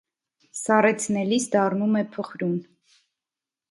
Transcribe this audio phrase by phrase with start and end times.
[0.59, 2.61] Սառեցնելիս դառնում է փխրուն։